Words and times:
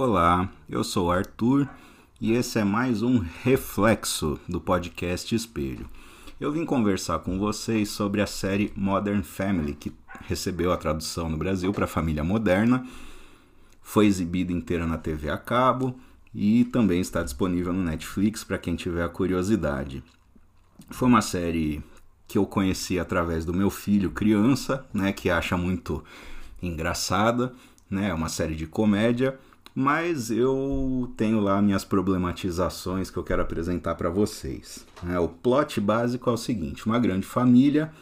Olá, 0.00 0.48
eu 0.70 0.84
sou 0.84 1.10
Arthur 1.10 1.68
e 2.20 2.30
esse 2.30 2.56
é 2.56 2.62
mais 2.62 3.02
um 3.02 3.18
reflexo 3.42 4.38
do 4.48 4.60
podcast 4.60 5.34
Espelho. 5.34 5.90
Eu 6.38 6.52
vim 6.52 6.64
conversar 6.64 7.18
com 7.18 7.36
vocês 7.36 7.88
sobre 7.88 8.20
a 8.20 8.26
série 8.28 8.72
Modern 8.76 9.24
Family, 9.24 9.74
que 9.74 9.92
recebeu 10.20 10.72
a 10.72 10.76
tradução 10.76 11.28
no 11.28 11.36
Brasil 11.36 11.72
para 11.72 11.88
Família 11.88 12.22
Moderna, 12.22 12.86
foi 13.82 14.06
exibida 14.06 14.52
inteira 14.52 14.86
na 14.86 14.98
TV 14.98 15.30
a 15.30 15.36
cabo 15.36 15.98
e 16.32 16.64
também 16.66 17.00
está 17.00 17.24
disponível 17.24 17.72
no 17.72 17.82
Netflix 17.82 18.44
para 18.44 18.56
quem 18.56 18.76
tiver 18.76 19.02
a 19.02 19.08
curiosidade. 19.08 20.04
Foi 20.90 21.08
uma 21.08 21.22
série 21.22 21.82
que 22.28 22.38
eu 22.38 22.46
conheci 22.46 23.00
através 23.00 23.44
do 23.44 23.52
meu 23.52 23.68
filho 23.68 24.12
criança, 24.12 24.86
né, 24.94 25.10
que 25.12 25.28
acha 25.28 25.56
muito 25.56 26.04
engraçada, 26.62 27.52
né, 27.90 28.10
é 28.10 28.14
uma 28.14 28.28
série 28.28 28.54
de 28.54 28.68
comédia, 28.68 29.36
mas 29.80 30.28
eu 30.28 31.08
tenho 31.16 31.38
lá 31.38 31.62
minhas 31.62 31.84
problematizações 31.84 33.10
que 33.12 33.16
eu 33.16 33.22
quero 33.22 33.42
apresentar 33.42 33.94
para 33.94 34.10
vocês. 34.10 34.84
Né. 35.04 35.16
O 35.20 35.28
plot 35.28 35.80
básico 35.80 36.28
é 36.28 36.32
o 36.32 36.36
seguinte: 36.36 36.84
uma 36.84 36.98
grande 36.98 37.24
família 37.24 37.92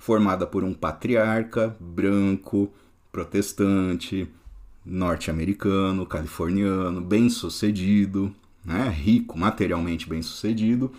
formada 0.00 0.48
por 0.48 0.64
um 0.64 0.74
patriarca 0.74 1.76
branco, 1.78 2.72
protestante, 3.12 4.28
norte-americano, 4.84 6.04
californiano, 6.04 7.00
bem-sucedido, 7.00 8.34
né, 8.64 8.88
rico, 8.88 9.38
materialmente 9.38 10.08
bem-sucedido, 10.08 10.90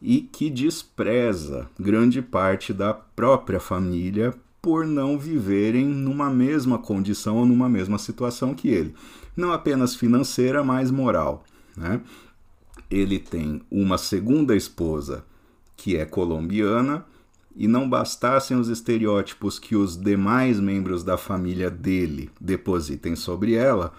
e 0.00 0.22
que 0.22 0.48
despreza 0.48 1.68
grande 1.78 2.22
parte 2.22 2.72
da 2.72 2.94
própria 2.94 3.60
família 3.60 4.32
por 4.62 4.86
não 4.86 5.18
viverem 5.18 5.84
numa 5.84 6.30
mesma 6.30 6.78
condição 6.78 7.36
ou 7.36 7.44
numa 7.44 7.68
mesma 7.68 7.98
situação 7.98 8.54
que 8.54 8.68
ele. 8.68 8.94
Não 9.36 9.52
apenas 9.52 9.94
financeira, 9.94 10.62
mas 10.62 10.90
moral. 10.90 11.44
Né? 11.76 12.00
Ele 12.88 13.18
tem 13.18 13.60
uma 13.70 13.98
segunda 13.98 14.56
esposa 14.56 15.24
que 15.76 15.96
é 15.96 16.04
colombiana, 16.04 17.04
e 17.56 17.68
não 17.68 17.88
bastassem 17.88 18.56
os 18.56 18.68
estereótipos 18.68 19.58
que 19.58 19.76
os 19.76 19.96
demais 19.96 20.58
membros 20.58 21.04
da 21.04 21.16
família 21.16 21.70
dele 21.70 22.30
depositem 22.40 23.14
sobre 23.14 23.54
ela, 23.54 23.92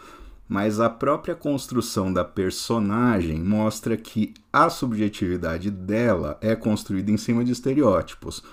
mas 0.48 0.80
a 0.80 0.90
própria 0.90 1.36
construção 1.36 2.12
da 2.12 2.24
personagem 2.24 3.40
mostra 3.40 3.96
que 3.96 4.34
a 4.52 4.70
subjetividade 4.70 5.70
dela 5.72 6.38
é 6.42 6.56
construída 6.56 7.12
em 7.12 7.18
cima 7.18 7.44
de 7.44 7.52
estereótipos, 7.52 8.44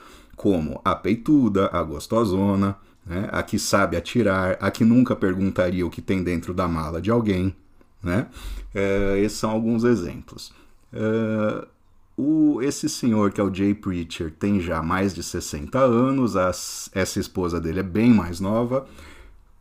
como 0.41 0.81
a 0.83 0.95
peituda, 0.95 1.69
a 1.71 1.83
gostosona, 1.83 2.75
né? 3.05 3.29
a 3.31 3.43
que 3.43 3.59
sabe 3.59 3.95
atirar, 3.95 4.57
a 4.59 4.71
que 4.71 4.83
nunca 4.85 5.15
perguntaria 5.15 5.87
o 5.87 5.91
que 5.91 6.01
tem 6.01 6.23
dentro 6.23 6.55
da 6.55 6.67
mala 6.67 6.99
de 6.99 7.11
alguém. 7.11 7.55
Né? 8.03 8.27
É, 8.75 9.19
esses 9.19 9.37
são 9.37 9.51
alguns 9.51 9.85
exemplos. 9.85 10.51
É, 10.95 11.67
o, 12.17 12.63
esse 12.63 12.89
senhor, 12.89 13.33
que 13.33 13.39
é 13.39 13.45
o 13.45 13.55
Jay 13.55 13.75
Preacher, 13.75 14.33
tem 14.33 14.59
já 14.59 14.83
mais 14.83 15.13
de 15.13 15.23
60 15.23 15.79
anos, 15.79 16.35
as, 16.39 16.89
essa 16.95 17.21
esposa 17.21 17.61
dele 17.61 17.81
é 17.81 17.83
bem 17.83 18.09
mais 18.09 18.41
nova. 18.41 18.87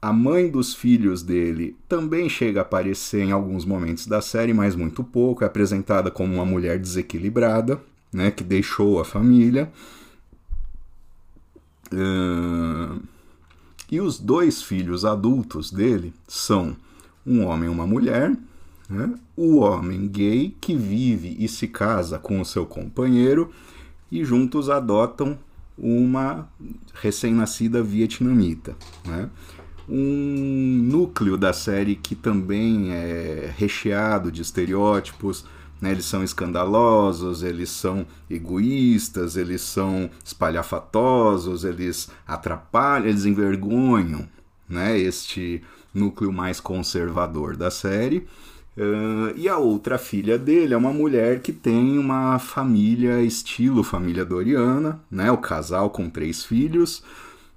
A 0.01 0.13
mãe 0.13 0.49
dos 0.49 0.73
filhos 0.73 1.21
dele 1.21 1.75
também 1.89 2.29
chega 2.29 2.61
a 2.61 2.63
aparecer 2.63 3.21
em 3.21 3.33
alguns 3.33 3.65
momentos 3.65 4.07
da 4.07 4.21
série, 4.21 4.53
mas 4.53 4.77
muito 4.77 5.03
pouco. 5.03 5.43
É 5.43 5.47
apresentada 5.47 6.09
como 6.09 6.35
uma 6.35 6.45
mulher 6.45 6.79
desequilibrada, 6.79 7.81
né, 8.13 8.31
que 8.31 8.45
deixou 8.45 9.01
a 9.01 9.03
família. 9.03 9.69
E 13.91 13.99
os 13.99 14.19
dois 14.19 14.61
filhos 14.61 15.03
adultos 15.05 15.71
dele 15.71 16.13
são 16.27 16.75
um 17.25 17.45
homem 17.45 17.69
e 17.69 17.71
uma 17.71 17.87
mulher. 17.87 18.35
Né? 18.89 19.13
O 19.35 19.57
homem 19.57 20.07
gay 20.07 20.55
que 20.59 20.75
vive 20.75 21.35
e 21.39 21.47
se 21.47 21.67
casa 21.67 22.17
com 22.19 22.39
o 22.39 22.45
seu 22.45 22.65
companheiro 22.65 23.51
e 24.11 24.23
juntos 24.23 24.69
adotam 24.69 25.37
uma 25.77 26.47
recém-nascida 26.93 27.81
vietnamita. 27.81 28.75
Né? 29.05 29.29
um 29.89 30.81
núcleo 30.83 31.35
da 31.35 31.51
série 31.51 31.95
que 31.95 32.13
também 32.13 32.91
é 32.91 33.51
recheado 33.57 34.31
de 34.31 34.41
estereótipos. 34.41 35.43
Né? 35.81 35.91
Eles 35.91 36.05
são 36.05 36.23
escandalosos, 36.23 37.43
eles 37.43 37.69
são 37.69 38.05
egoístas, 38.29 39.37
eles 39.37 39.61
são 39.61 40.09
espalhafatosos, 40.23 41.63
eles 41.63 42.09
atrapalham, 42.27 43.07
eles 43.07 43.25
envergonham 43.25 44.27
né? 44.67 44.97
este 44.97 45.63
núcleo 45.93 46.31
mais 46.31 46.59
conservador 46.59 47.55
da 47.55 47.71
série. 47.71 48.27
Uh, 48.77 49.35
e 49.35 49.49
a 49.49 49.57
outra 49.57 49.97
filha 49.97 50.37
dele 50.37 50.73
é 50.73 50.77
uma 50.77 50.93
mulher 50.93 51.41
que 51.41 51.51
tem 51.51 51.97
uma 51.97 52.39
família 52.39 53.21
estilo 53.21 53.83
família 53.83 54.23
Doriana, 54.23 55.01
né? 55.11 55.29
O 55.29 55.37
casal 55.37 55.89
com 55.89 56.09
três 56.09 56.45
filhos, 56.45 57.03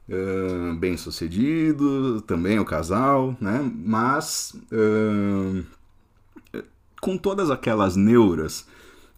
uh, 0.09 0.75
bem 0.75 0.97
sucedido, 0.97 2.21
também 2.23 2.59
o 2.59 2.65
casal, 2.65 3.37
né? 3.41 3.71
Mas 3.85 4.57
uh, 4.73 5.65
com 7.03 7.19
todas 7.19 7.51
aquelas 7.51 7.97
neuras 7.97 8.65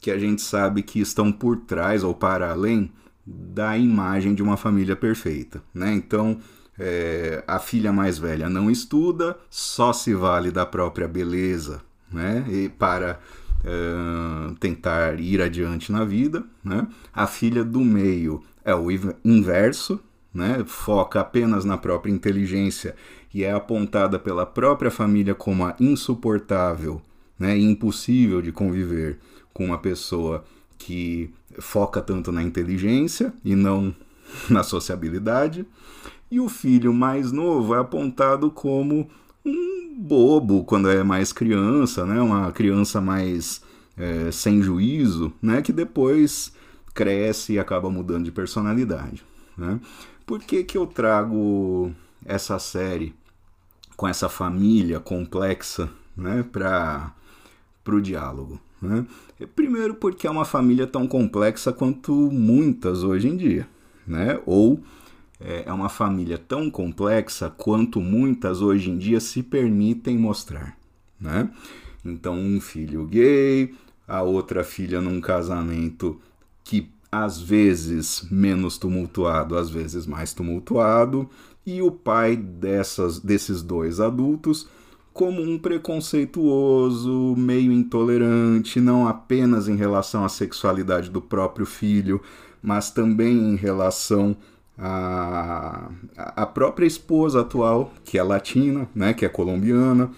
que 0.01 0.11
a 0.11 0.19
gente 0.19 0.41
sabe 0.41 0.83
que 0.83 0.99
estão 1.01 1.31
por 1.31 1.59
trás 1.59 2.03
ou 2.03 2.15
para 2.15 2.51
além 2.51 2.91
da 3.27 3.77
imagem 3.77 4.35
de 4.35 4.43
uma 4.43 4.57
família 4.57 4.97
perfeita, 4.97 5.63
né? 5.73 5.93
Então 5.93 6.39
é, 6.79 7.45
a 7.47 7.59
filha 7.59 7.93
mais 7.93 8.17
velha 8.17 8.49
não 8.49 8.71
estuda, 8.71 9.37
só 9.51 9.93
se 9.93 10.15
vale 10.15 10.51
da 10.51 10.65
própria 10.65 11.07
beleza, 11.07 11.83
né? 12.11 12.47
E 12.49 12.71
para 12.71 13.21
uh, 13.61 14.55
tentar 14.55 15.21
ir 15.21 15.43
adiante 15.43 15.93
na 15.93 16.07
vida, 16.07 16.43
né? 16.65 16.89
A 17.13 17.27
filha 17.27 17.63
do 17.63 17.81
meio 17.81 18.43
é 18.65 18.75
o 18.75 18.89
inverso, 19.23 20.01
né, 20.33 20.65
foca 20.67 21.21
apenas 21.21 21.67
na 21.67 21.77
própria 21.77 22.11
inteligência 22.11 22.97
e 23.33 23.45
é 23.45 23.53
apontada 23.53 24.19
pela 24.19 24.47
própria 24.47 24.91
família 24.91 25.35
como 25.35 25.67
a 25.67 25.77
insuportável 25.79 27.01
né, 27.39 27.59
impossível 27.59 28.41
de 28.41 28.53
conviver 28.53 29.19
com 29.53 29.67
uma 29.67 29.79
pessoa 29.79 30.45
que 30.79 31.31
foca 31.59 32.01
tanto 32.01 32.33
na 32.33 32.43
inteligência 32.43 33.33
e 33.45 33.55
não 33.55 33.95
na 34.51 34.63
sociabilidade. 34.63 35.67
E 36.31 36.41
o 36.41 36.49
filho 36.49 36.93
mais 36.93 37.33
novo 37.33 37.75
é 37.75 37.79
apontado 37.79 38.51
como 38.51 39.09
um 39.45 39.95
bobo 39.97 40.65
quando 40.65 40.89
é 40.89 41.03
mais 41.05 41.33
criança, 41.33 42.05
né? 42.05 42.21
uma 42.21 42.51
criança 42.51 43.01
mais 43.01 43.63
é, 43.97 44.31
sem 44.33 44.63
juízo, 44.63 45.33
né? 45.41 45.63
que 45.63 45.73
depois 45.73 46.53
cresce 46.93 47.55
e 47.55 47.59
acaba 47.59 47.91
mudando 47.91 48.25
de 48.25 48.33
personalidade. 48.33 49.25
Né? 49.57 49.79
Por 50.27 50.41
que, 50.41 50.65
que 50.65 50.77
eu 50.77 50.87
trago 50.87 51.93
essa 52.25 52.59
série 52.59 53.15
com 53.97 54.09
essa 54.09 54.29
família 54.29 54.99
complexa 54.99 55.89
né, 56.17 56.45
para 56.51 57.13
o 57.93 58.01
diálogo? 58.01 58.61
Né? 58.81 59.05
Primeiro, 59.55 59.95
porque 59.95 60.27
é 60.27 60.31
uma 60.31 60.45
família 60.45 60.87
tão 60.87 61.07
complexa 61.07 61.73
quanto 61.73 62.13
muitas 62.31 63.03
hoje 63.03 63.29
em 63.29 63.37
dia. 63.37 63.67
Né? 64.07 64.41
Ou 64.47 64.81
é, 65.41 65.65
é 65.67 65.73
uma 65.73 65.89
família 65.89 66.39
tão 66.39 66.71
complexa 66.71 67.51
quanto 67.51 68.01
muitas 68.01 68.61
hoje 68.61 68.91
em 68.91 68.99
dia 68.99 69.21
se 69.21 69.43
permitem 69.43 70.17
mostrar. 70.17 70.77
Né? 71.21 71.51
Então, 72.05 72.39
um 72.39 72.61
filho 72.61 73.07
gay, 73.07 73.75
a 74.07 74.23
outra 74.23 74.63
filha 74.63 75.01
num 75.01 75.21
casamento 75.21 76.21
que 76.63 76.91
às 77.11 77.41
vezes 77.41 78.27
menos 78.31 78.77
tumultuado, 78.77 79.57
às 79.57 79.71
vezes 79.71 80.07
mais 80.07 80.33
tumultuado, 80.33 81.29
e 81.65 81.81
o 81.81 81.91
pai 81.91 82.37
dessas, 82.37 83.21
desses 83.21 83.63
dois 83.63 84.01
adultos 84.01 84.69
como 85.15 85.41
um 85.41 85.57
preconceituoso, 85.57 87.37
meio 87.39 87.71
intolerante, 87.71 88.81
não 88.81 89.07
apenas 89.07 89.69
em 89.69 89.77
relação 89.77 90.25
à 90.25 90.29
sexualidade 90.29 91.09
do 91.09 91.23
próprio 91.23 91.65
filho, 91.65 92.21
mas 92.61 92.91
também 92.91 93.53
em 93.53 93.55
relação 93.55 94.37
à, 94.77 95.89
à 96.17 96.45
própria 96.45 96.85
esposa 96.85 97.43
atual, 97.43 97.95
que 98.05 98.19
é 98.19 98.23
latina, 98.25 98.89
né, 98.93 99.15
que 99.15 99.25
é 99.25 99.29
colombiana. 99.29 100.11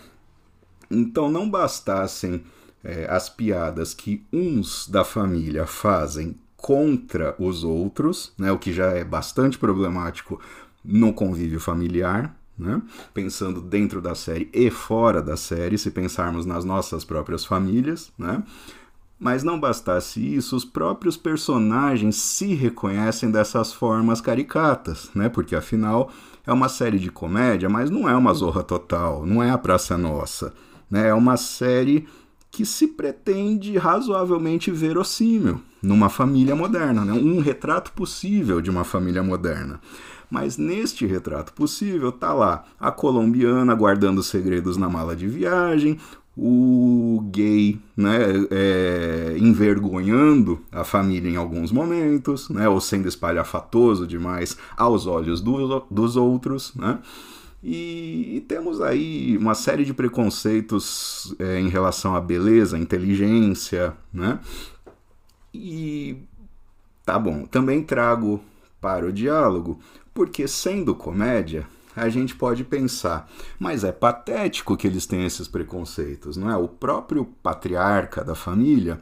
Então 0.90 1.30
não 1.30 1.48
bastassem 1.48 2.42
é, 2.82 3.06
as 3.10 3.28
piadas 3.28 3.92
que 3.92 4.24
uns 4.32 4.88
da 4.88 5.04
família 5.04 5.66
fazem 5.66 6.34
contra 6.56 7.36
os 7.38 7.64
outros, 7.64 8.32
né, 8.38 8.50
o 8.50 8.58
que 8.58 8.72
já 8.72 8.92
é 8.92 9.04
bastante 9.04 9.58
problemático 9.58 10.40
no 10.82 11.12
convívio 11.12 11.60
familiar, 11.60 12.34
né, 12.58 12.80
pensando 13.12 13.60
dentro 13.60 14.00
da 14.00 14.14
série 14.14 14.48
e 14.52 14.70
fora 14.70 15.22
da 15.22 15.36
série, 15.36 15.76
se 15.78 15.90
pensarmos 15.90 16.46
nas 16.46 16.64
nossas 16.64 17.04
próprias 17.04 17.44
famílias, 17.44 18.12
né, 18.18 18.42
Mas 19.18 19.42
não 19.42 19.58
bastasse 19.58 20.20
isso, 20.20 20.54
os 20.54 20.64
próprios 20.64 21.16
personagens 21.16 22.16
se 22.16 22.54
reconhecem 22.54 23.30
dessas 23.30 23.72
formas 23.72 24.20
caricatas, 24.20 25.10
né? 25.14 25.30
Porque 25.30 25.56
afinal 25.56 26.10
é 26.46 26.52
uma 26.52 26.68
série 26.68 26.98
de 26.98 27.10
comédia, 27.10 27.68
mas 27.68 27.88
não 27.88 28.06
é 28.08 28.14
uma 28.14 28.34
zorra 28.34 28.62
total, 28.62 29.24
não 29.24 29.42
é 29.42 29.50
a 29.50 29.56
Praça 29.58 29.96
Nossa, 29.96 30.52
né? 30.90 31.08
É 31.08 31.14
uma 31.14 31.38
série 31.38 32.06
que 32.50 32.64
se 32.64 32.88
pretende 32.88 33.76
razoavelmente 33.76 34.70
verossímil 34.70 35.60
numa 35.82 36.08
família 36.08 36.56
moderna, 36.56 37.04
né? 37.04 37.12
um 37.12 37.38
retrato 37.40 37.92
possível 37.92 38.60
de 38.60 38.70
uma 38.70 38.82
família 38.84 39.22
moderna. 39.22 39.80
Mas 40.30 40.56
neste 40.56 41.06
retrato 41.06 41.52
possível 41.52 42.10
tá 42.10 42.32
lá 42.32 42.64
a 42.80 42.90
colombiana 42.90 43.74
guardando 43.74 44.22
segredos 44.22 44.76
na 44.76 44.88
mala 44.88 45.14
de 45.14 45.28
viagem, 45.28 45.98
o 46.36 47.22
gay 47.30 47.80
né, 47.96 48.18
é, 48.50 49.36
envergonhando 49.38 50.60
a 50.70 50.84
família 50.84 51.30
em 51.30 51.36
alguns 51.36 51.72
momentos, 51.72 52.50
né, 52.50 52.68
ou 52.68 52.78
sendo 52.78 53.08
espalhafatoso 53.08 54.06
demais 54.06 54.56
aos 54.76 55.06
olhos 55.06 55.40
do, 55.40 55.80
dos 55.90 56.14
outros. 56.14 56.74
Né? 56.74 56.98
E, 57.62 58.36
e, 58.36 58.40
temos 58.42 58.82
aí 58.82 59.36
uma 59.38 59.54
série 59.54 59.84
de 59.84 59.94
preconceitos 59.94 61.34
é, 61.38 61.58
em 61.58 61.68
relação 61.68 62.14
à 62.14 62.20
beleza, 62.20 62.78
inteligência. 62.78 63.94
Né? 64.12 64.38
E 65.54 66.18
tá 67.04 67.18
bom, 67.18 67.46
também 67.46 67.82
trago 67.82 68.42
para 68.78 69.06
o 69.06 69.12
diálogo, 69.12 69.80
porque 70.16 70.48
sendo 70.48 70.94
comédia, 70.94 71.66
a 71.94 72.08
gente 72.08 72.34
pode 72.34 72.64
pensar, 72.64 73.30
mas 73.58 73.84
é 73.84 73.92
patético 73.92 74.74
que 74.74 74.86
eles 74.86 75.04
tenham 75.04 75.26
esses 75.26 75.46
preconceitos, 75.46 76.38
não 76.38 76.50
é? 76.50 76.56
O 76.56 76.66
próprio 76.66 77.26
patriarca 77.42 78.24
da 78.24 78.34
família 78.34 78.98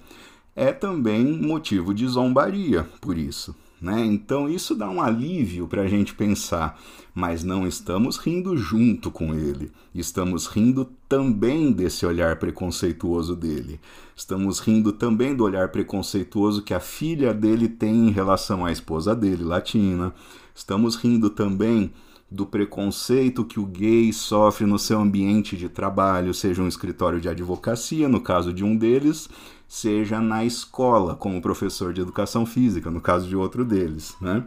é 0.56 0.72
também 0.72 1.25
motivo 1.25 1.94
de 1.94 2.05
zombaria 2.08 2.82
por 3.00 3.16
isso. 3.16 3.55
Né? 3.85 4.03
Então 4.07 4.49
isso 4.49 4.75
dá 4.75 4.89
um 4.89 5.03
alívio 5.03 5.69
para 5.69 5.83
a 5.83 5.87
gente 5.87 6.15
pensar, 6.15 6.81
mas 7.15 7.45
não 7.45 7.67
estamos 7.67 8.17
rindo 8.17 8.57
junto 8.57 9.11
com 9.11 9.35
ele, 9.35 9.71
estamos 9.95 10.47
rindo 10.47 10.91
também 11.07 11.71
desse 11.71 12.07
olhar 12.07 12.37
preconceituoso 12.37 13.37
dele, 13.37 13.79
estamos 14.17 14.59
rindo 14.59 14.91
também 14.91 15.37
do 15.37 15.45
olhar 15.45 15.69
preconceituoso 15.69 16.63
que 16.63 16.73
a 16.73 16.81
filha 16.81 17.35
dele 17.35 17.69
tem 17.69 18.09
em 18.09 18.11
relação 18.11 18.65
à 18.65 18.73
esposa 18.73 19.15
dele, 19.15 19.45
latina, 19.45 20.15
estamos 20.55 20.97
rindo 20.97 21.29
também 21.29 21.93
do 22.31 22.47
preconceito 22.47 23.45
que 23.45 23.61
o 23.61 23.67
gay 23.67 24.11
sofre 24.15 24.65
no 24.65 24.79
seu 24.79 24.99
ambiente 24.99 25.59
de 25.59 25.69
trabalho, 25.69 26.33
seja 26.33 26.63
um 26.63 26.69
escritório 26.69 27.21
de 27.21 27.29
advocacia, 27.29 28.09
no 28.09 28.23
caso 28.23 28.51
de 28.51 28.65
um 28.65 28.75
deles, 28.75 29.29
seja 29.75 30.21
na 30.21 30.44
escola, 30.44 31.17
como 31.17 31.43
professor 31.43 31.93
de 31.93 32.00
educação 32.00 32.47
física, 32.47 32.93
no 32.93 33.00
caso 33.00 33.26
de 33.26 33.35
outro 33.35 33.65
deles, 33.65 34.17
né? 34.21 34.44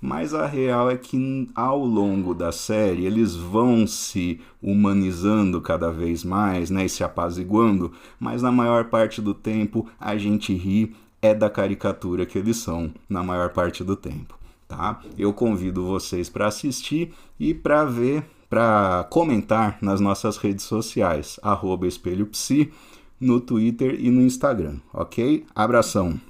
Mas 0.00 0.32
a 0.32 0.46
real 0.46 0.90
é 0.90 0.96
que 0.96 1.46
ao 1.54 1.84
longo 1.84 2.32
da 2.32 2.50
série 2.50 3.04
eles 3.04 3.36
vão 3.36 3.86
se 3.86 4.40
humanizando 4.62 5.60
cada 5.60 5.90
vez 5.90 6.24
mais, 6.24 6.70
né, 6.70 6.86
e 6.86 6.88
se 6.88 7.04
apaziguando, 7.04 7.92
mas 8.18 8.40
na 8.40 8.50
maior 8.50 8.84
parte 8.86 9.20
do 9.20 9.34
tempo 9.34 9.86
a 10.00 10.16
gente 10.16 10.54
ri 10.54 10.96
é 11.20 11.34
da 11.34 11.50
caricatura 11.50 12.24
que 12.24 12.38
eles 12.38 12.56
são 12.56 12.90
na 13.06 13.22
maior 13.22 13.50
parte 13.50 13.84
do 13.84 13.94
tempo 13.94 14.40
tá? 14.70 15.00
Eu 15.18 15.32
convido 15.32 15.84
vocês 15.84 16.30
para 16.30 16.46
assistir 16.46 17.12
e 17.38 17.52
para 17.52 17.84
ver, 17.84 18.24
para 18.48 19.04
comentar 19.10 19.78
nas 19.82 20.00
nossas 20.00 20.36
redes 20.36 20.64
sociais, 20.64 21.40
arroba 21.42 21.88
espelhopsi, 21.88 22.72
no 23.20 23.40
Twitter 23.40 23.96
e 24.00 24.10
no 24.10 24.22
Instagram, 24.22 24.76
ok? 24.92 25.44
Abração! 25.54 26.29